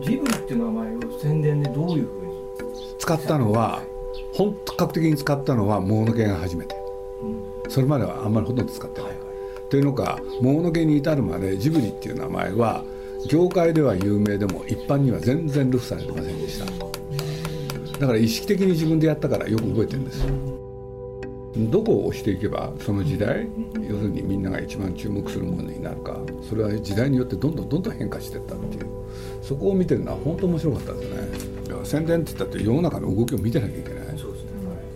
[0.00, 2.32] のジブリっていう名前を宣伝でどういうふうに
[2.98, 3.82] 使ったのは
[4.32, 6.74] 本格的に使ったのはもののけが初めて、
[7.22, 12.82] うん、それまではあんまりほとんど使ってない、はいはい、というのかもののけに至るまでジブリっていう名前は
[13.28, 16.66] 業界では有名でも一般には全然流布されてませんでした。
[17.98, 20.24] だから意識的に自分でやったからよく覚えてるんです
[21.68, 23.48] どこを押していけばその時代
[23.88, 26.16] 要するにみんなが一番注目するものになるか
[26.48, 28.86] それは時代によってどんどんどんどん変化していったっていう。
[29.42, 31.84] そこを見てるのは本当面白かったですね。
[31.84, 34.18] 宣伝って言ったって世の中の動きを見てなきゃいけない。
[34.18, 34.50] そうですね、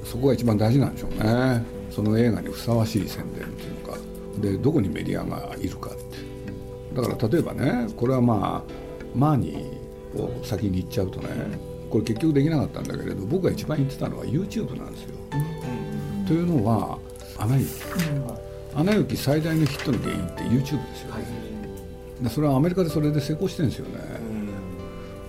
[0.04, 1.64] そこが一番大事なんでしょうね。
[1.90, 3.98] その映画にふさわしい宣伝っていうか。
[4.40, 6.04] でどこにメディアがいるかって。
[6.94, 8.72] だから例えばねこれはまあ
[9.14, 11.28] マーニーを先に言っちゃうとね
[11.90, 15.14] これ結局できなかったんだけれど僕が一番言ってたのは YouTube なんですよ。
[16.26, 16.98] というのは
[17.38, 17.70] 「アナ雪」
[18.74, 21.14] 「アナ雪」最大のヒットの原因って YouTube ですよ、
[22.20, 24.00] ね、それはアメリカでそれで成功してるんですよね。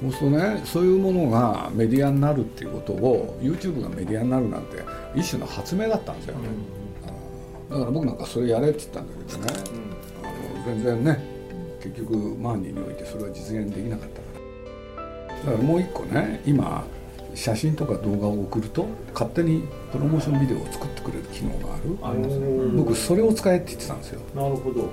[0.02, 4.84] そうするとねそういうものがメディアになるっていうことを YouTube がメディアになるなんて
[5.16, 9.48] 一種の発明だったんですよ、うん、だから僕なんかそれやれって言ったんだけどね、
[10.22, 11.20] うん、あの全然ね
[11.82, 14.36] 結局マーニーにおいてそれは実現できなかったから。
[15.40, 16.84] だからもう一個ね今
[17.36, 21.98] 写真とか動画を送ると勝手にプロモーションビデオを作ってくれる機能がある。
[22.02, 22.48] ありますね。
[22.76, 24.22] 僕それを使えって言ってたんですよ。
[24.34, 24.90] なるほど。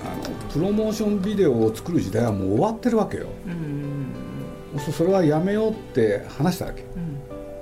[0.00, 4.14] あのプロモーションビデオを作る時代はもう終わってるわけよ、うん
[4.94, 6.84] それはやめようって話したわけ、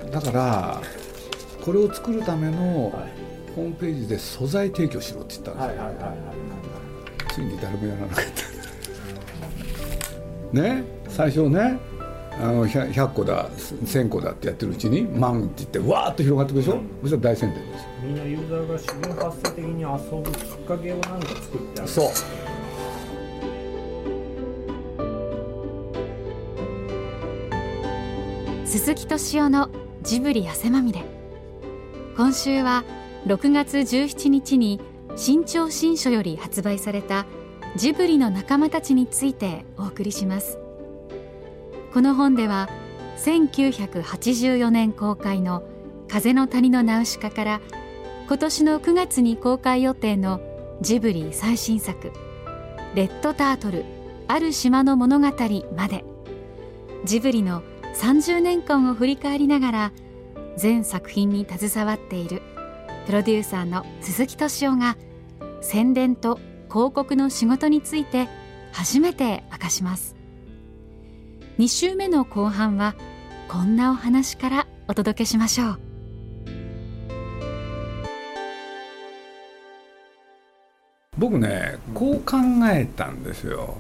[0.03, 0.83] うん、だから
[1.65, 2.93] これを作るための
[3.55, 6.17] ホームページで素材提供しろって言ったんですよ、はいはいはいはい、
[7.33, 8.25] ついに誰もやらなかっ
[10.53, 10.61] た。
[10.61, 10.85] ね？
[11.09, 11.79] 最初ね
[12.39, 17.87] あの 100, 100, 個だ1000個だってやってるうちに万って言ってわーっと広がってくるでしょ、うん、そしたら大宣伝です。
[18.03, 19.89] みんなユーザーが自然発生的に遊
[20.23, 21.89] ぶきっかけをなんか作ってある。
[21.89, 22.11] そう。
[28.67, 29.71] 鈴木敏夫の
[30.03, 31.03] ジブリ汗まみれ。
[32.17, 32.85] 今週は
[33.27, 34.81] 6月17日に
[35.17, 37.27] 新潮新書より発売された
[37.77, 40.59] ジブリの仲間たちについてお送りします
[41.97, 42.69] この本では
[43.17, 45.63] 1984年公開の
[46.09, 47.61] 風の谷のナウシカから
[48.29, 50.43] 今年の9月に公開予定の
[50.83, 52.13] ジブリ最新作
[52.95, 53.87] レッドタートル
[54.29, 55.33] ある島の物語
[55.75, 56.05] まで
[57.07, 57.63] ジブリの
[57.95, 59.93] 30年間を振り返りながら
[60.59, 62.43] 全作品に携わっている
[63.07, 64.99] プロデューサーの鈴木敏夫が
[65.63, 68.29] 宣伝と広告の仕事について
[68.71, 70.16] 初めて明かします。
[71.59, 72.95] 2週目の後半は
[73.49, 75.81] こんなお話からお届けしましょう。
[81.17, 82.37] 僕ねこう考
[82.71, 83.79] えたんですよ。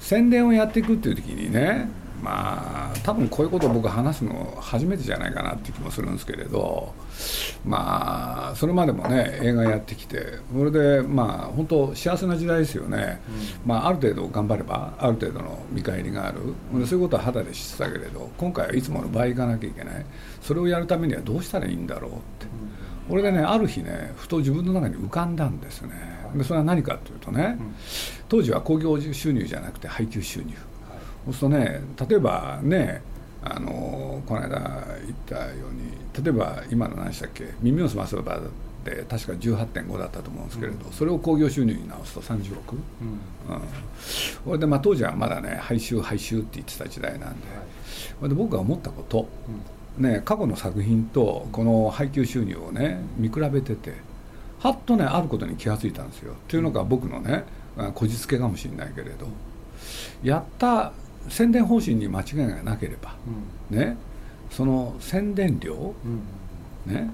[0.00, 1.90] 宣伝をやっていくっていう時にね
[2.22, 6.92] まあ多分こういうことを僕話すの初めてじゃないかなって気もするんですけれど
[7.64, 13.20] まあそれまでもね映画やってきてそれでまあ本当幸せな時代ですよね、
[13.64, 16.38] うん、まあ、ある程度頑張ればある程度の見返りがある。
[16.86, 20.06] そういうことは肌で知ってたけれど今回はいつもの倍いかなきゃいけない。
[20.40, 22.46] それをやるためにはどうしたらいいんだろうって、
[23.08, 26.18] うん、俺でねある日ねふと自分の中に浮かんだんですね。
[26.34, 27.56] でそれは何かというとね、
[28.28, 30.54] 当時は興行収入じゃなくて配給収入
[31.28, 33.02] そうするとね例えばね
[33.42, 34.48] あのこの間
[35.04, 38.40] 言ったように例えば今の何でしたっけ「耳をすませば」っ
[38.84, 43.54] て確か18.5だったと思うんですけれど、うん、それを興行収入に直すと30億、うん。
[43.54, 43.62] うん、
[44.44, 47.46] それで、まあ、当時はまだね廃収廃収って言ってた時代なんで,、
[48.20, 49.28] はい、で僕が思ったこと、
[49.98, 53.94] ね、過去の作品とこの配給収入をね見比べてて
[54.60, 56.34] はっとねあることに気が付いたんですよ。
[56.48, 57.44] というのが僕のね
[57.94, 59.28] こじつけかもしれないけれど。
[60.22, 60.92] やった
[61.28, 63.14] 宣伝方針に間違いがなければ、
[63.70, 63.96] うん、ね、
[64.50, 65.94] その宣伝料、
[66.86, 67.10] うん、ね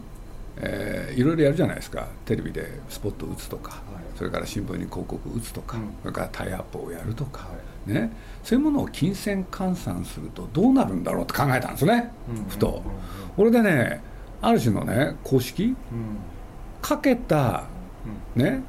[0.56, 2.06] えー、いろいろやるじゃないですか。
[2.25, 3.82] テレビでスポット打つとか、はい、
[4.17, 7.49] それから新聞に広告打つとか、うん、それからタイアップをやるとか、は
[7.88, 8.12] い、ね、
[8.44, 12.12] そういうものを金銭換算するとどうなるんだろうって考えたんですね、
[12.49, 12.82] ふと。
[13.37, 14.00] これでね
[14.40, 15.75] ある種のね公式、
[16.81, 17.64] かけた、
[18.37, 18.62] ね、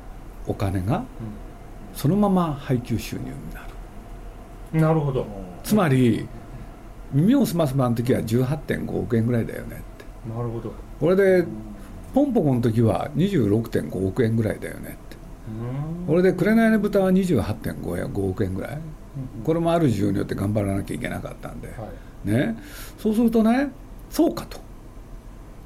[0.48, 1.04] お金が
[1.94, 3.65] そのまま配給収入になる。
[4.80, 5.26] なるほど。
[5.64, 6.28] つまり
[7.12, 10.30] 耳をすますばの時は18.5億円ぐらいだよねって。
[10.30, 10.74] なるほど。
[11.00, 11.46] これで
[12.14, 15.18] ポンポコの時は26.5億円ぐらいだよねって。
[16.08, 18.80] これで「紅の豚」は28.5億円ぐらい。
[19.44, 21.74] これもある事情によって頑張らなきゃいけなかったんで、は
[22.26, 22.58] い、ね。
[22.98, 23.70] そうするとね
[24.10, 24.60] そうかと。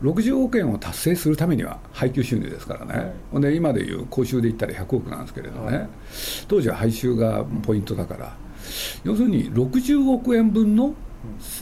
[0.04, 5.90] 60億円を達成するためには配給収入ですからね、はい、で今でいう講習で言ったら100億なんですけれどね、はい、
[6.48, 8.38] 当時は配収がポイントだから
[9.04, 10.94] 要するに60億円分の、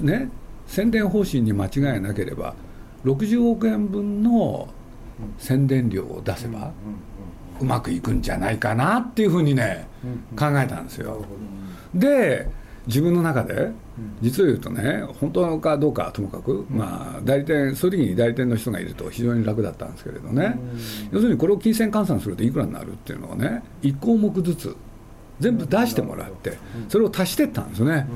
[0.02, 0.30] ね、
[0.68, 2.56] 宣伝方針に間違いなければ
[3.06, 4.68] 60億円分の
[5.38, 6.72] 宣伝料を出せば
[7.60, 9.88] うまくいくんじゃないかなっていうふうにね
[10.38, 11.26] 考えたんですよ。
[11.94, 12.48] で
[12.86, 13.72] 自分の中で
[14.22, 20.58] 実を言うとね本当かどうかともかく、まあ、代理店そういう時に代理店の人がいると非常に楽だったんですけれどね、
[21.12, 24.76] 要するにこれを金銭換算するといくらになるっていうのをね1項目ずつ
[25.40, 26.58] 全部出してもらって
[26.90, 28.08] それを足していったんですね。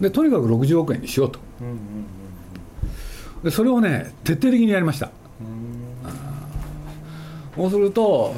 [0.00, 1.40] でとにかく60億円にしようと。
[3.42, 5.10] でそれをね徹底的にやりました。
[7.56, 8.34] そうすると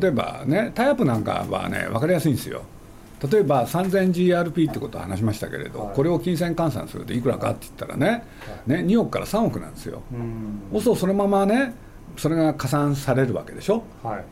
[0.00, 2.62] 例えばねタイアップなんかはね分かりやすいんですよ。
[3.30, 8.24] 例えば 3000GRP ってことを話しましたけれど、はい、これを金銭換算するといくらかって言ったらね
[8.66, 10.02] はい、ね2億から3億なんですよ、
[10.72, 11.72] そうするとそのままね
[12.16, 14.24] それが加算されるわけでしょ、はい、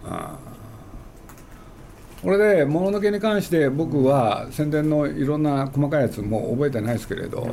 [2.22, 7.48] これでもののけに関して僕は宣伝のいろんな細かいやつも覚えてないですけれど、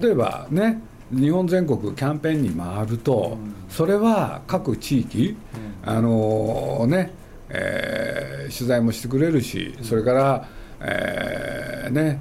[0.00, 0.80] 例えばね
[1.10, 3.36] 日本全国キャンペーンに回ると、
[3.68, 5.36] それは各地域、
[5.84, 7.12] あのね
[7.48, 10.48] えー、取材もしてくれるし、それから、
[10.80, 12.20] えー、ね、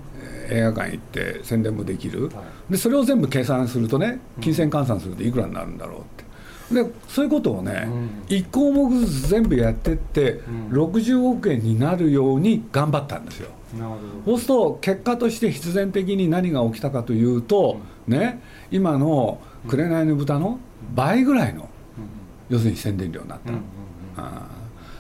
[0.49, 2.29] 映画館行って宣伝もできる、
[2.69, 6.24] でそれを全部計算するとね金銭換算するといくらになるんだろうって
[6.71, 13.49] でそういうことをね、うん、1項目ずつ全部やってって、うん、60億円になるように頑張ったんですよ。
[14.25, 18.41] そうすると結果として必然的に何が起きたかというと、うん、ね
[18.71, 20.59] 今の紅の豚の
[20.93, 21.69] 倍ぐらいの、
[22.49, 23.39] 要するに宣伝量になっ
[24.15, 24.55] た。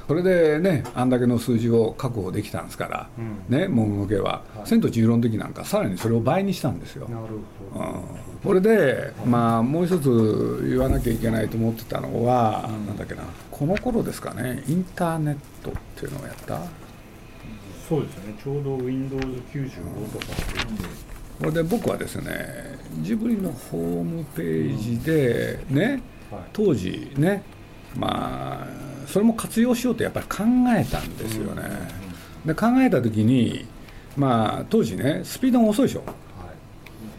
[0.07, 7.07] それでねあんだけの数字を確保できたんですから、うん、ねもののけは、はい、千と千尋の時なんかさらにそれを倍にしたんですよ。
[7.07, 7.27] なる
[7.73, 16.59] ほど、うん、これで、まあ、もう一つ言わなきゃいけないと思ってたのは、うん、なんだっけなこの頃ですかねインターネットっていうのをやった？
[17.89, 20.85] そうですねちょうど Windows95 とかって言って、
[21.39, 27.43] これで僕はですねジブリのホームページでね、はい、当時ね
[27.97, 28.67] まあ
[29.07, 30.43] それも活用しようとやっぱり考
[30.77, 31.63] えたんですよね。
[32.45, 33.65] で考えた時に
[34.15, 36.03] まあ当時ねスピードが遅いでしょ。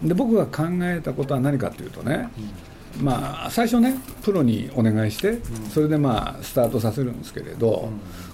[0.03, 2.29] で僕が考えたことは何かというとね、
[3.01, 5.39] まあ最初ねプロにお願いして
[5.71, 7.89] それでまあスタートさせるんですけれど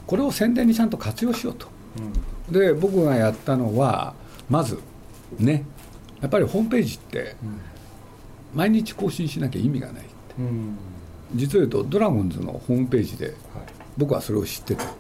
[0.07, 1.69] これを宣伝にちゃんと活用しようと。
[2.51, 4.15] で僕がやったのは
[4.49, 4.81] まず
[5.39, 5.65] ね
[6.21, 7.37] やっぱりホームページって
[8.55, 10.13] 毎日更新しなきゃ意味がないって。
[11.35, 13.35] 実を言うとドラゴンズのホームページで
[13.97, 14.91] 僕はそれを知ってた、は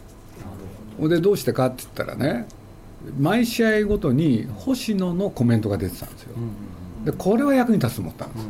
[1.00, 2.46] い、でどうしてかって言ったらね
[3.18, 6.34] 毎試合ごとに星野のコメントが出てたんですよ、
[7.04, 8.46] でこれは役に立つと思ったんです、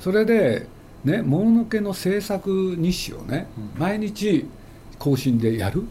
[0.00, 0.66] それで
[1.04, 3.48] ねもののけの制作日誌をね
[3.78, 4.46] 毎日
[4.98, 5.84] 更新でやる、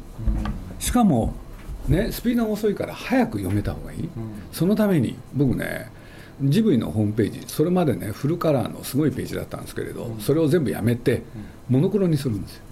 [0.79, 1.33] しかも
[1.87, 4.09] ねスピードが遅いから早く読めた方がいい、
[4.51, 5.91] そのために僕ね
[6.43, 11.21] ジブリのホームページそれまでねフルカラーのすごいページだったんですけれど、うん、それを全部やめて
[11.69, 12.63] モノクロにするんですよ、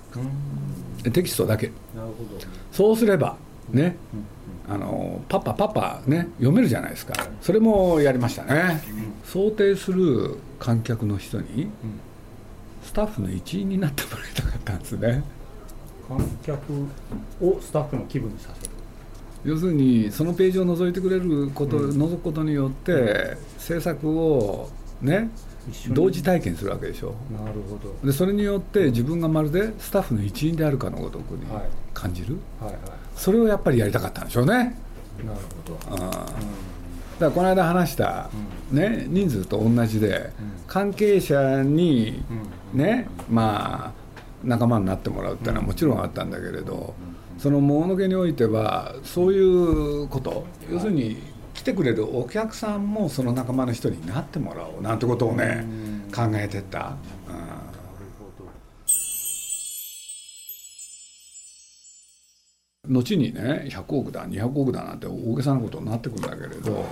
[1.05, 1.71] うん、テキストだけ。
[2.71, 3.37] そうすれば
[3.71, 3.95] ね、
[4.69, 7.13] あのパパパパね読めるじゃないですか。
[7.41, 8.81] それもやりましたね、
[9.25, 11.69] 想定する観客の人に
[12.83, 15.23] スタッフの一員になってもらいたかったんですね。
[16.07, 16.73] 観客
[17.41, 18.71] をスタッフの気分にさせる。
[19.43, 24.69] 要するにそのページを覗いてくれること、うん、覗くことによって制作を
[25.01, 25.29] ね
[25.89, 27.13] 同時体験するわけでしょ。
[27.31, 27.95] なるほど。
[28.03, 31.45] でそれによって自分がまるでスタッフの一員であるかのごとくに
[31.93, 32.81] 感じる、はいはい。
[32.81, 34.53] はい、それをやっぱりやりたかったんでしょうね。
[35.23, 35.39] なる
[35.89, 36.25] ほど、うん、だか
[37.19, 38.29] らこの間話した、
[38.71, 40.31] ね、人数と同じで、
[40.65, 42.23] 関係者に
[42.73, 43.91] ね、まあ
[44.43, 46.93] 仲間になってもらうっていうのはもちろんあったんだけれど、
[47.37, 51.17] そのもののけにおいてはそういうこと要するに来
[51.69, 55.65] てくれるお客さんもその仲間の一人になってもらおうなんてことをね
[56.13, 56.95] 考えてた。
[62.87, 66.87] 後にね100億だ200億だなんて大げさなことになってくるんだけれど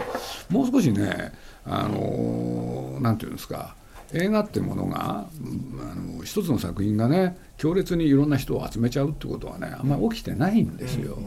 [0.47, 1.33] もう少しね
[1.65, 3.75] あのなんていうんですか
[4.13, 11.17] 映画ってものがあの一つの作品がね強烈にいろんな人を集めちゃうってことはねあんまり起きてないんですよ。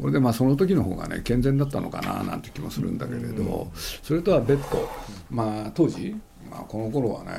[0.00, 3.68] これでまあその時の方がね健全だったのかななんて気もするんだけれど
[4.02, 4.88] それとは別途
[5.30, 6.14] まあ当時、
[6.48, 7.30] まあ、この頃はね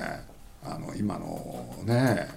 [0.64, 2.28] あの今のね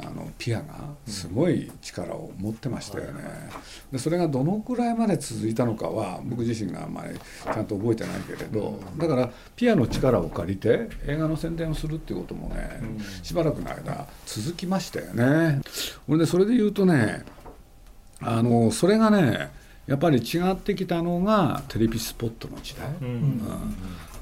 [0.00, 0.64] あのピアが
[1.06, 3.22] すごい力を持ってましたよね。
[3.90, 12.80] でそれがどのくらいまで続いたのかは僕自身があんまりちゃんと覚えてないけれどだからピアの力を借りて映画の宣伝をするっていうこともね
[13.22, 15.60] しばらくの間続きましたよね。
[16.08, 17.24] 俺でそれで言うとね
[18.20, 19.50] あのそれがね
[19.86, 23.40] やっぱり違ってきたのがテレビスポットの時代、うんうん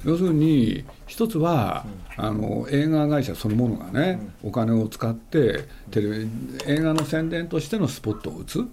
[0.05, 1.87] 要するに一つは、
[2.17, 6.29] あの映画会社そのものがね、お金を使ってテレビ
[6.67, 8.65] 映画の宣伝としてのスポットを打つ、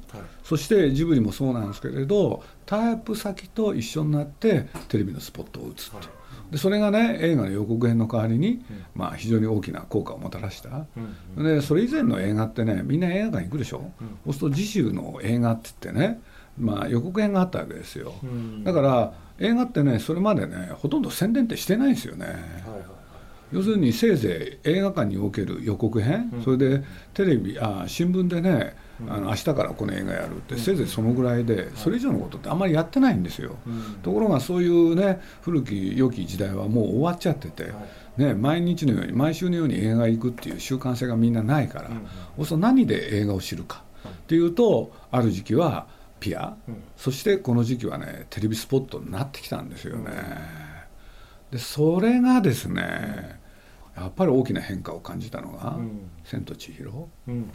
[0.44, 5.94] そしてジブリもそうなんですけれどタイアップ先と一緒になってテレビのスポットを打つっ。
[6.52, 8.64] でそれがね映画の予告編の代わりに、
[8.94, 10.86] まあ、非常に大きな効果をもたらした、
[11.36, 13.92] でそれ以前の映画ってねみんな映画館行くでしょ、
[14.26, 16.22] そうすると次週の映画って言ってね、
[16.60, 18.64] まあ、予告編があったわけですよ、ん。
[18.64, 22.44] だから映画ってねそれまでねほとんど宣伝ってしてないんですよね、はいはい
[23.54, 28.76] 要するにせいぜい映画館における予告編、それでテレビあ新聞でね、
[29.08, 33.56] あの明日からこの映画やるって、せいぜいそのぐらいで、それ以上のことってあんまりやってないんですよ、
[34.02, 37.72] ところがそういうね古き良き時代はもう終わっちゃってて、
[38.18, 41.90] ね、毎日のように毎週のように映画行くっていう習慣性がみんなないから、
[42.38, 45.86] そうすると何で映画を知るかっていうとある時期は
[46.24, 46.56] ピア、
[46.96, 50.12] そしてこの時期はねテレビスポットになってきたんですよね。
[51.52, 53.40] でそれがですね
[53.96, 56.90] やっぱり大きな変化を感じたのがん「千と千尋」
[57.28, 57.42] うんうん。
[57.42, 57.48] うん。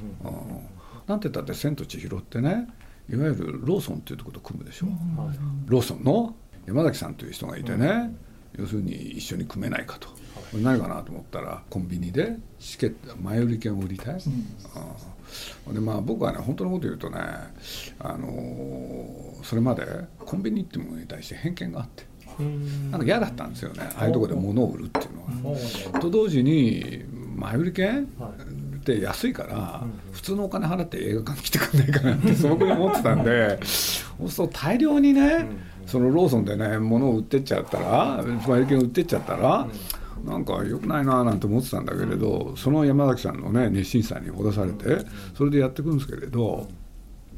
[1.07, 2.69] なんて言ったって「千と千尋」ってね
[3.11, 5.39] いわゆるローソンっていうところと組むでしょ、はい。
[5.67, 8.15] ローソンの山崎さんという人がいてね、
[8.59, 10.09] 要するに一緒に組めないかと、
[10.53, 14.47] 何かなと思ったらコンビニでチケット前売り券を売りたい、うん
[15.73, 17.19] でまあ僕はね本当のこと言うとね、
[17.99, 19.87] あのーそれまで
[20.19, 22.05] コンビニってものに対して偏見があって
[22.41, 22.91] うん。
[22.91, 23.89] なんか嫌だったんですよね。
[23.97, 25.59] ああいうところで物を売るっていうのは。
[25.95, 27.05] おと同時に
[27.37, 28.69] 前売り券はい。
[28.79, 35.47] って安いから、普通のお金払って映画館来てくんないかなって素朴に思ってたんで そうすると大量にね、
[35.87, 39.69] そのローソンでね物を売ってっちゃったら前売り券売ってっちゃったら、
[40.25, 45.05] なんか良くないななんて思ってたんだけれど、その山崎さんのね熱心さにほだされて、
[45.37, 46.69] それでやっていくんですけれど。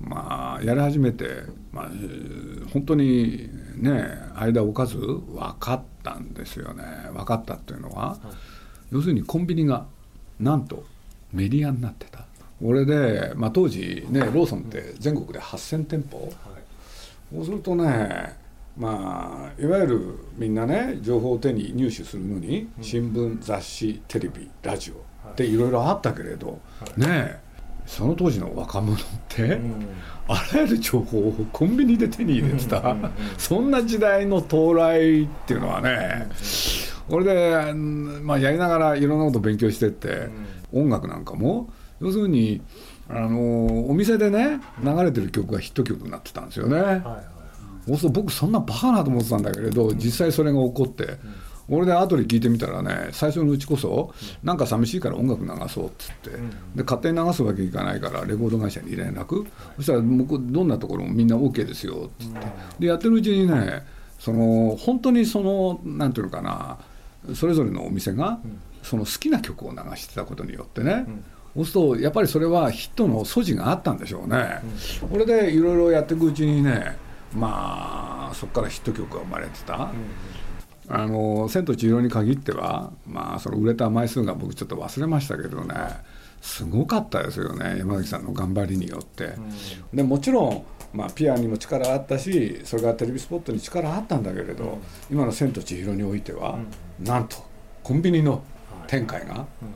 [0.02, 1.26] まあやり始めて、
[1.72, 4.02] まあ、えー本当にね
[4.34, 6.84] 間を置かず分かったんですよね。
[7.12, 8.18] 分かったっていうのは、
[8.90, 9.86] 要するにコンビニが
[10.38, 10.84] なんと
[11.34, 12.24] メディアになってた。
[12.62, 16.32] 俺で、まあ、当時ねローソンって全国で8,000店舗、
[17.34, 18.38] そうするとね
[18.80, 24.94] まあいわゆるみんなね情報を手に入手するのに新聞雑誌テレビラジオ
[25.30, 26.58] っていろいろあったけれど、
[26.96, 27.40] ねえ
[27.86, 29.60] その当時の若者って、
[30.28, 32.94] あらゆる情報をコンビニで手に入れてた、
[33.36, 36.28] そんな時代の到来っていうのはね、
[37.08, 40.28] これで、うんまあ、やりながらいろんなこと勉強してって、
[40.72, 41.68] 音楽なんかも
[42.00, 42.62] 要するに
[43.08, 46.76] あのお店でね流れてる曲がヒット曲になってたんですよね。
[46.76, 47.39] はいはい
[47.86, 51.18] 僕そんなバカなと思ってたんだけれど実際それが起こって、
[51.68, 56.30] 俺で後で聞いてみたらね最初のうちこそなんか寂しいから音楽流そうっつって、
[56.74, 59.46] で勝手に流すわけいかないからレコード会社に連絡。
[59.76, 62.46] そしたら向こうどんなところもみんな OK ですよっつって、
[62.80, 63.82] でやってるうちにね
[64.18, 66.78] その本当にそのなんていうのかな
[67.34, 68.40] それぞれのお店が
[68.82, 71.06] その好きな曲を流してたことによってね、
[71.54, 74.60] そうするとやっぱりそれはヒットの素地があったんでしょうね。
[75.10, 76.96] これでいろいろやっていくうちにね
[77.34, 79.90] まあそこからヒット曲が生まれてた。
[80.92, 85.74] あの「千と千尋」に限っては、まあ、その売れた枚数が僕ちょっと忘れましたけどね。
[86.40, 89.34] すごかったですよね山崎さんの頑張りによって。
[89.92, 94.78] でもちろん、まあ、ピアにも力あったしそれからテレビスポットに力あったんだけれど、
[95.10, 96.58] 今の「千と千尋」においては、
[96.98, 97.36] なんと
[97.82, 98.42] コンビニの
[98.88, 99.46] 展開が。
[99.62, 99.70] うん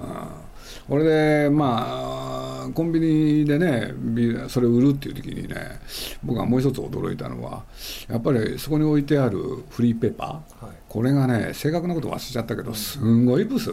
[0.89, 5.81] これでまあコンビニでねビそれを売るっていう時にね
[6.23, 7.63] 僕がもう一つ驚いたのは
[8.09, 9.39] やっぱりそこに置いてある
[9.71, 10.77] フリーペーパー、はい。
[10.89, 13.71] これがね正確なこと忘れちゃったけどすんごいブス、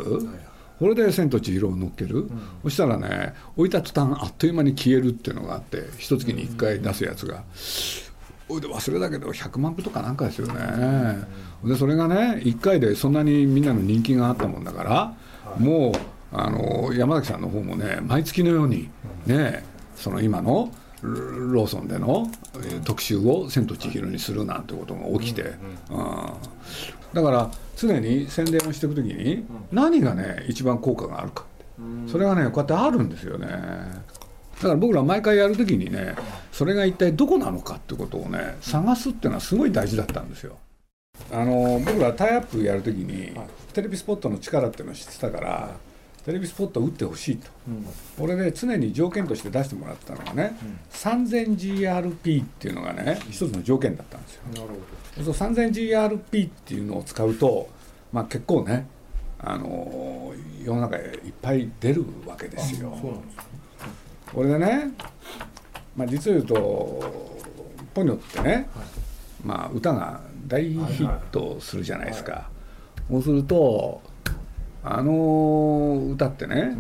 [0.80, 2.28] これで「千と千尋」を乗っける、
[2.64, 7.44] そしたらね置いた途端あっという間に消えるっていうのがあって一月に1回出すやつが。
[8.50, 10.56] おいで忘れたけど100万部とかなんかですよね、
[11.64, 15.14] でそれがね1回でそんなにみんなの人気があったもんだから、
[15.58, 15.94] もう
[16.34, 18.90] あの山崎さんの方もね毎月のように
[19.26, 19.64] ね
[19.96, 20.72] その今の
[21.02, 21.12] ロ
[21.54, 25.56] ローソンでのえー特集を「千と千尋」にするなんてことが起きて、うん
[27.14, 31.44] だから常に宣伝をしていくときに何がね一番効果があるか
[32.08, 33.48] それがねこうやってあるんですよね。
[33.48, 36.16] だから僕ら毎回やるときにね
[36.52, 40.58] それが一体どこなのかってことをね探すっていうのはすごい大事だったんですよ。
[41.32, 43.32] あの僕らタイアップやるときに
[43.74, 45.70] テレビスポットの力っていうのを知ってたから、
[46.26, 47.48] テレビスポットを打ってほしいと、
[48.20, 50.56] 俺で常に条件として出してもらったのがね、
[50.92, 54.42] 3000GRP っていうのがね一つの条件だったんですよ。
[54.54, 54.68] なる
[55.18, 57.70] ほそう 3000GRP っていうのを使うと、
[58.14, 58.88] まあ、結構ね
[59.40, 62.92] あの世の中へいっぱい出るわけですよ。
[62.92, 63.38] どそうなんです
[64.34, 64.92] これでね、
[65.96, 67.42] まあ、実を言うと
[67.94, 68.70] ポニョってね、
[69.44, 72.50] まあ、歌が大ヒットするじゃないですか、
[73.10, 74.02] そうすると
[74.84, 76.76] あの歌ってね、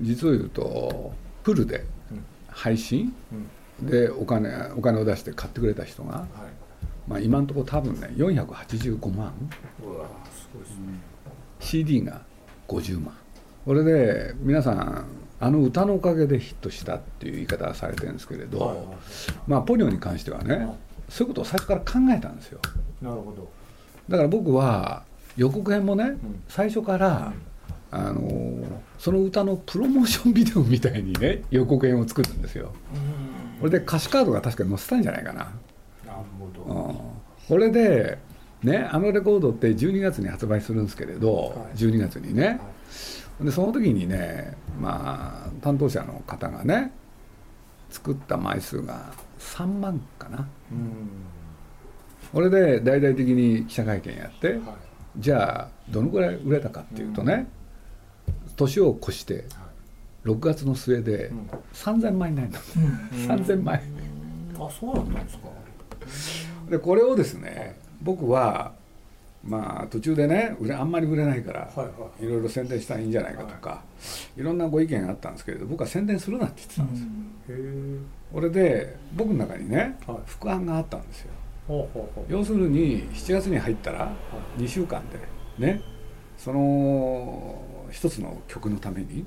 [0.00, 1.84] 実を言うとフルで
[2.48, 3.14] 配信、
[3.80, 6.26] でお金お金を出して買ってくれた人が、
[7.06, 9.32] まあ、今のところ多分ね485万。
[11.60, 12.22] CD が
[12.68, 13.14] 50万。
[13.64, 15.06] これで皆さん
[15.38, 18.94] あの歌のおかげでヒットしたっていう言い方はされてるんですけれど、
[19.46, 20.74] まあポニョに関してはね、はい、
[21.08, 22.60] そういうことを最初から考えたんですよ。
[23.02, 23.48] なるほど。
[24.08, 25.04] だから僕は
[25.36, 27.42] 予告編もね、うん、最初から、うん、
[27.90, 32.72] あのその歌のプロモーションビデオみたいにね予告編を作るんですよ。
[33.60, 35.40] これで歌詞カードが確かに載せたんじゃないかな。
[35.40, 36.94] なるほど、うん、
[37.48, 38.18] これで
[38.62, 42.52] ねあのレコードって12月に発売するんですけれど、はい、12月にね、は
[43.42, 43.44] い。
[43.44, 46.92] でその時にねまあ担当者の方がね
[47.90, 50.48] 作った枚数が3万かな、
[52.32, 54.60] これで大々的に記者会見やって、はい、
[55.18, 57.46] じゃあどのぐらい売れたかっていうとね、
[58.56, 59.44] 年を越して
[60.24, 61.30] 6月の末で
[61.72, 63.82] 3000枚になるの、うん、3000枚。
[64.58, 66.70] あそうだったんですか。
[66.70, 68.72] でこれをですね僕は
[69.44, 73.82] まあ途中でねあんまり売れないから、はいはい、いろいろ宣伝したらいいんじゃないかとか、は
[74.36, 74.42] い、い。
[74.42, 77.02] ろんなご意見があったんですけれど僕は宣伝するなって言ってたんです。
[77.02, 78.00] よ。
[78.32, 81.30] これで僕の中にね、はい、副案があったんですよ。
[81.68, 82.24] ほうほうほう。
[82.28, 84.10] 要するに7月に入ったら
[84.58, 85.02] 2週間
[85.58, 85.80] でね
[86.36, 89.24] その一つの曲のために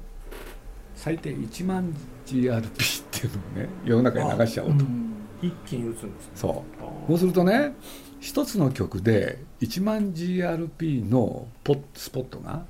[0.96, 4.86] 最低1万 GRP っていうのをね世の中に流しちゃおうと。
[5.42, 6.32] 一気に打つんですね。
[6.36, 7.74] そうそうするとね
[8.20, 12.66] 一つの曲で1万 GRP のポスポットが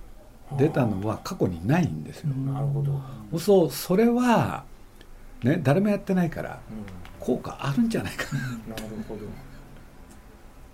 [0.58, 2.29] 出たのは過去にないんですよ。
[2.29, 2.84] なるほ
[3.31, 4.63] どそうそれは、
[5.43, 6.60] ね、誰もやってないから
[7.19, 8.41] 効果あるんじゃないかな。
[8.75, 9.21] なるほど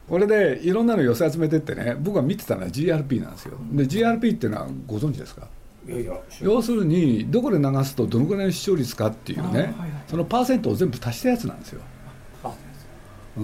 [0.08, 3.58] これでいろんなの寄せ集めてってね僕が見てたのは GRP なんですよ。
[3.72, 5.48] で GRP っていうのはご存知ですか？
[5.88, 6.14] いやいや。
[6.42, 9.74] 要するにどこで流すとどのぐらいの視聴率かっていうね、はいはい、
[10.08, 11.82] そのパーセントを全部足したやつなんですよ。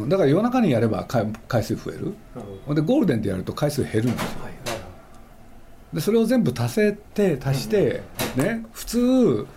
[0.08, 2.14] だから夜中にやれば回数増える。
[2.76, 4.30] でゴールデンでやると回数減るんですよ、
[5.94, 8.02] でそれを全部足せて足して、
[8.38, 9.48] ね普通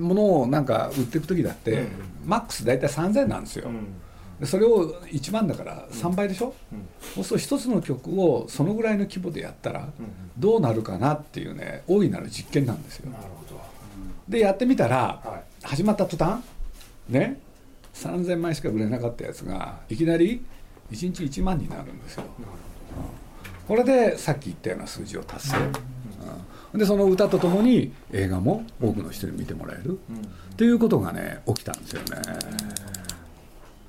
[0.00, 1.86] ものをなんか売っていく時だって、
[2.24, 3.70] マックス大体3000なんですよ、
[4.40, 6.54] でそれを1万だから3倍でしょ、
[7.14, 9.88] そうすると一つの曲をそのぐらいの規模でやったら
[10.38, 13.10] どうなるかなっていうね大いなる実験なんですよ。
[14.28, 16.42] でやってみたら、始まった途端
[17.08, 17.40] ね
[17.94, 20.44] 3000枚しか売れなかったやつがいきなり
[20.92, 22.24] 1日1万になるんですよ。
[23.66, 25.56] これでさっき言ったような数字を達成、
[26.72, 29.98] うん、でその歌とともに映画も多くの人に見てもらえる、
[30.52, 32.22] っていうことがね起きたんですよね。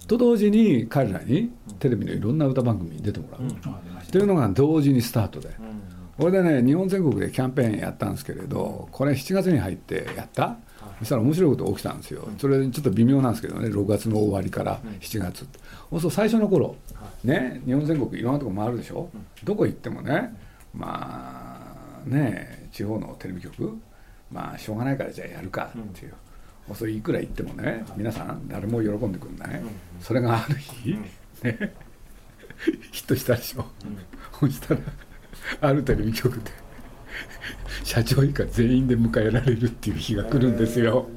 [0.09, 5.49] と同時に彼らにテレビのいろんな歌番組に出てもらう、っていうのが同時にスタートで。
[6.17, 10.57] これでね日本全国でキャンペーンやったんですけれどこれ7月に入ってやった。
[10.99, 15.47] そしたら面白いこと起きたんですよ、それちょっと微妙なんですけどね6月の終わりから7月
[15.89, 16.75] そうすると最初の頃
[17.23, 19.09] ね日本全国いろんなとこ回るでしょ、
[19.45, 20.35] どこ行ってもね
[20.73, 21.57] ま
[22.05, 23.77] あね地方のテレビ局
[24.29, 26.13] まあしょうがないからじゃあやるかっていう、
[26.69, 29.61] うん、それいくら言ってもね皆さん誰も喜んでくんない、
[30.01, 30.97] それがある日、
[31.43, 31.73] ね
[32.91, 33.65] ヒットしたでしょ、
[34.41, 34.81] うん、そしたら
[35.61, 36.51] あるテレビ局で
[37.83, 41.07] 社長以下全員で迎えられるっていう日が来るんですよ。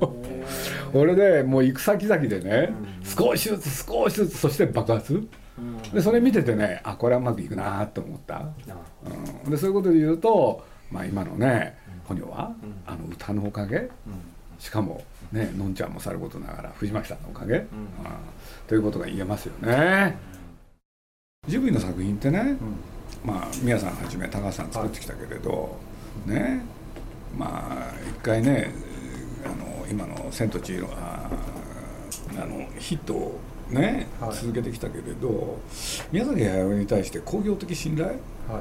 [0.95, 2.73] 俺でもう行く先々でね
[3.05, 5.29] 少しずつ少しずつそして爆発。
[5.93, 8.47] でそれ見ててねあこれはうまくいくなと思った、
[9.45, 11.77] うん、でそういうことで言うと、まあ、今のね
[12.09, 12.53] ポニョは
[12.87, 13.91] あの歌のおかげ
[14.63, 17.67] しかもねのんちゃんもさることながら藤巻さんのおかげ、うん、
[18.69, 20.17] ということが言えますよね。
[21.49, 22.57] ジブリの作品ってね、
[23.25, 25.77] まあ宮さんはじめ高橋さん作ってきたけれど、
[26.27, 26.63] ね
[27.37, 28.73] まあ一回ね
[29.45, 31.29] あの今の「千と千尋」あ
[32.41, 35.59] あのヒットをね、はい、続けてきたけれど
[36.13, 38.13] 宮崎駿に対して工業的信頼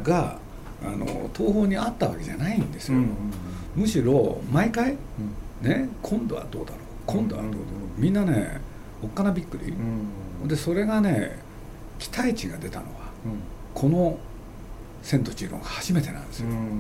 [0.01, 0.39] が、は
[0.83, 4.97] い、あの東宝にあったわけじゃないんですよ、うんうんうん、むしろ毎回、うん、
[5.62, 7.63] ね今度はどうだろう今度はどうだろ
[7.97, 8.62] う、みんなね
[9.04, 11.39] おっかなびっくり、うん、でそれがね
[12.00, 12.91] 期待値が出たのは、
[13.26, 13.32] うん、
[13.74, 14.17] この
[15.04, 16.80] 「千と千尋」が初めてなんですよ、うん。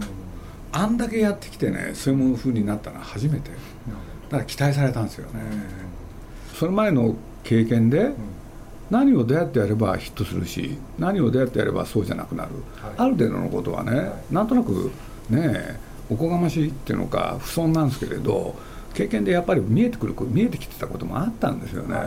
[0.71, 3.51] あんだけやってきてねそういうふうになったのは初めて。
[4.29, 5.41] だから期待されたんですよね、
[6.53, 8.11] その前の経験で、
[8.89, 14.91] 何をどうやってやればヒットするし何をどうやってやればそうじゃなくなる、はい、ある程度のことはね、はい、なんとなく
[15.29, 18.55] ねおこがましいっていうのか不損なんですけれど
[18.93, 22.03] 経験でやっぱり見えてくる見えてきてたこともあったんですよね、は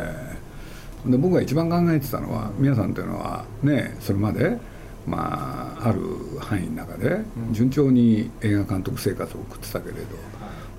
[1.06, 4.58] い、で僕が一番考えてたのは皆さんというのはねそれまで
[5.06, 6.00] まあある
[6.40, 7.20] 範囲の中で
[7.52, 10.00] 順調に映画監督生活を送ってたけれど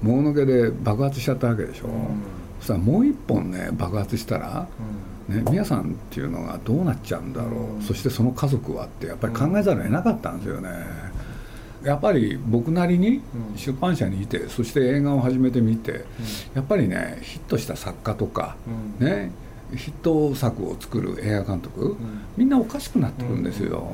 [0.01, 1.93] もののけで爆発しちゃったわけでしょ、うん、
[2.59, 4.67] そしたらもう一本ね爆発したら、
[5.27, 10.69] ね、皆さんっていうのがどうなっちゃうんだろう、そしてその家族はってやっぱり考えざるを得なかったんですよね。
[11.85, 13.21] やっぱり僕なりに
[13.55, 16.03] 出版社にいて、そして映画を始めてみて、
[16.55, 18.55] やっぱりねヒットした作家とか、
[18.99, 19.31] ね
[19.75, 21.95] ヒット作を作る映画監督、
[22.37, 23.87] みんなおかしくなってくるんですよ、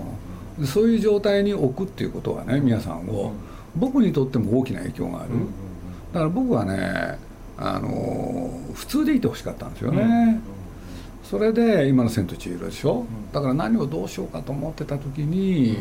[0.66, 3.34] そういう状態に置くっていうことはね皆さんを、
[3.76, 5.30] 僕にとっても大きな影響がある、
[6.14, 7.18] だから僕はね
[7.58, 10.42] あの普通でいてほしかったんですよね、
[11.24, 15.78] それで今の「千と千尋」でしょ、だから何をどうしようかと思ってた時に、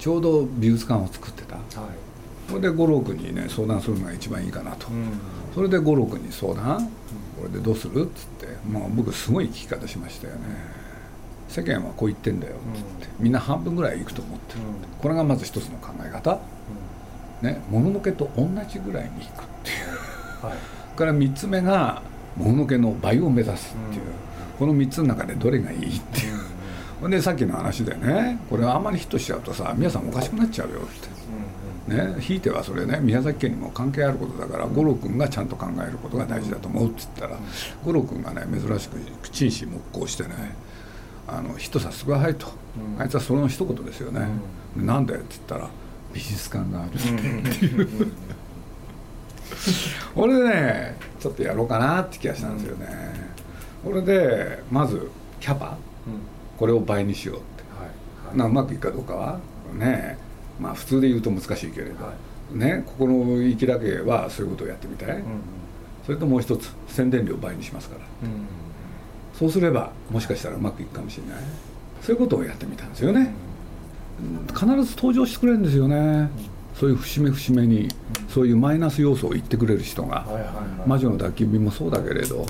[0.00, 1.64] ちょうど美術館を作ってた、はい、
[2.48, 5.12] それで五郎君にね相談するのが一番いいかなと、うん、
[5.54, 6.88] それで五郎君に相談、
[7.36, 8.48] これでどうするっつって。
[8.66, 10.40] まあ僕すごい聞き方しましたよね。
[11.48, 14.60] 世間はこう言ってんだよっつって、みんな半分ぐらいいくと思ってる、
[15.02, 16.40] これがまず一つの考え方、
[17.42, 19.72] ねもののけと同じぐらいにいくってい
[20.42, 22.02] う、はい、から3つ目が
[22.36, 24.02] もののけの倍を目指すっていう、
[24.58, 26.39] この3つの中でどれがいいっていう
[27.08, 31.20] でさっきの話でねこれあんまりヒットしちゃうとさ皆さんおかしくなっちゃうよって。
[31.88, 37.40] ね、ひいてはそれね宮崎県にも関係あることだから五郎君がちゃんと考えることが大事だと思うって言ったら
[37.84, 38.96] 五郎君がね珍しく
[39.32, 40.54] 陳思木工してね
[41.26, 42.46] あのヒットさせてくださいと、
[42.98, 44.26] あいつはその一言ですよね、
[44.76, 45.68] うん、なんでって言ったら
[46.12, 46.92] 美術館があるっ
[47.58, 47.66] て。
[47.66, 48.12] いう、
[50.16, 52.86] 俺でねちょっとやろうかなって気がしたんですよね、
[53.84, 55.10] これでまず
[55.40, 55.76] キャパ、
[56.60, 57.86] これを倍にしようって、は
[58.36, 58.38] い。
[58.38, 59.40] はい、うまくいくかどうかは
[59.74, 60.16] ね
[60.60, 62.12] まあ普通で言うと難しいけれど、は
[62.54, 65.22] い、ねここの域だけはそういうことをやってみたい、うんうん、
[66.06, 68.40] それともう一つ宣伝料倍にしますから、うんうん、
[69.36, 71.42] そうすればもしかしたらうまくいくかもしれない。
[72.02, 73.32] そういうことをやってみたんですよね、
[74.20, 76.30] うん、必ず登場してくれるんですよね、うん、
[76.74, 77.88] そういう節目節目に、
[78.28, 80.48] そういうマイナス要素を言ってくれる人が、はいはいは
[80.86, 82.46] い、魔女の宅急便もそうだけれど、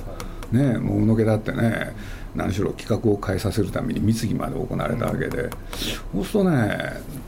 [0.52, 1.94] ねもうのけだってね
[2.34, 5.50] 何しろ企画を変えさせるために密議まで行われたわけで、
[6.12, 6.78] そうするとね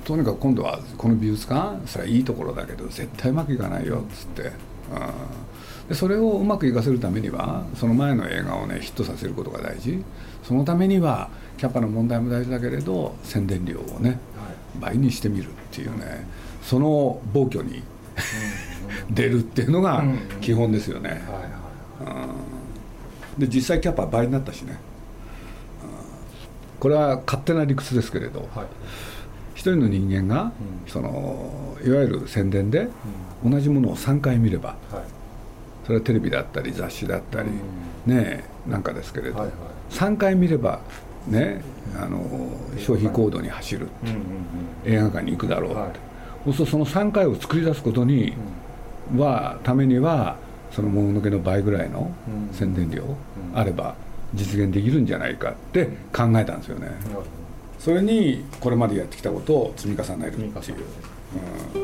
[0.04, 10.02] とにかく今度はこの美術館それはいいところだけど絶対うまくいかないよっつって、うん、でそれをうまくいかせるためにはその前の映画をねヒットさせることが大事。
[10.44, 14.18] そのためにはキャパの問題も大事だけれど宣伝料をね
[14.80, 16.26] 倍にしてみるっていうね
[16.62, 17.82] その暴挙に
[19.10, 20.04] 出るっていうのが
[20.40, 21.22] 基本ですよね。
[23.38, 24.78] で実際キャパ倍になったしね。
[26.82, 28.66] これは勝手な理屈ですけれど、はい、
[29.54, 30.50] 一人の人間が、
[30.84, 32.88] うん、そのいわゆる宣伝で
[33.44, 35.02] 同じものを3回見れば、はい、
[35.86, 37.50] それはテレビだったり雑誌だったり、
[38.08, 39.56] うん、ねなんかですけれど、はいはい、
[39.90, 40.80] 3回見れば
[41.28, 41.62] ね
[41.96, 42.18] あの
[42.78, 43.86] 消費行動に走る。
[44.84, 45.90] 映画館に行くだろうって、はい、
[46.46, 48.34] そうするとその3回を作り出すことに、
[49.16, 50.36] はためには
[50.72, 52.10] そのもののけの倍ぐらいの
[52.52, 53.04] 宣伝量
[53.54, 53.94] あれば、
[54.34, 56.88] 実現できるんじゃないかって考えたんですよね、
[57.78, 60.52] それにこれまでやってきたことを積み重ねるっていう、
[61.74, 61.78] う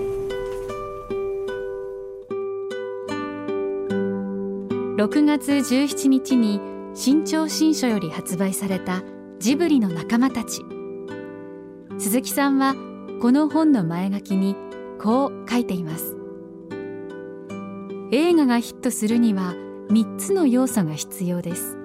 [4.95, 6.61] ん、6月17日に
[6.95, 9.03] 新潮新書より発売された
[9.39, 10.63] ジブリの仲間たち。
[11.99, 12.77] 鈴木さんは
[13.21, 14.55] この本の前書きに
[15.01, 16.18] こう書いています
[18.11, 19.53] 映画がヒットするには
[19.91, 21.77] 3つの要素が必要です。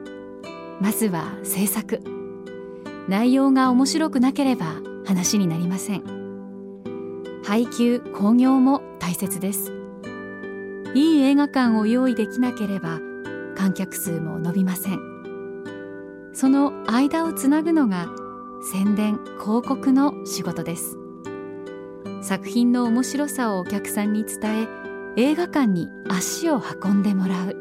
[0.80, 2.02] まずは制作。
[3.10, 6.04] 内容が面白くなければ話になりません。
[7.44, 9.74] 配給興行も大切です。
[10.96, 13.02] いい映画館を用意できなければ
[13.58, 15.00] 観客数も伸びません。
[16.32, 18.08] その間をつなぐのが
[18.72, 20.98] 宣伝広告の仕事です。
[22.22, 24.83] 作品の面白さをお客さんに伝え
[25.16, 27.56] 映画館に足を運んでもらう。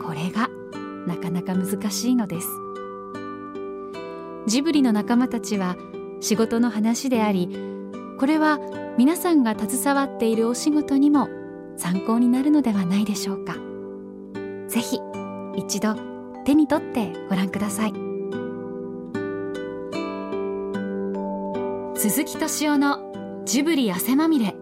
[0.00, 0.48] これが
[1.06, 2.48] なかなか難しいのです。
[4.46, 5.76] ジブリの仲間たちは
[6.20, 7.48] 仕事の話であり
[8.18, 8.58] これは
[8.98, 11.28] 皆さんが携わっているお仕事にも
[11.76, 13.56] 参考になるのではないでしょうか。
[14.68, 15.00] ぜひ
[15.56, 15.96] 一度
[16.44, 17.92] 手に取ってご覧ください。
[21.96, 24.61] 鈴木敏夫のジブリ汗まみれ。